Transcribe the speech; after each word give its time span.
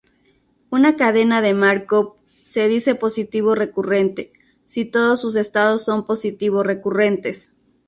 Una 0.71 0.95
cadena 0.97 1.43
de 1.43 1.53
Márkov 1.53 2.15
se 2.41 2.67
dice 2.67 2.95
"positivo-recurrente" 2.95 4.33
si 4.65 4.85
todos 4.85 5.21
sus 5.21 5.35
estados 5.35 5.83
son 5.83 6.05
positivo-recurrentes. 6.05 7.53